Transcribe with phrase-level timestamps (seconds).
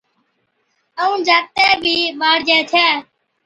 [1.01, 2.87] ائُون جاکَتي بِي ٻاڙجي ڇَي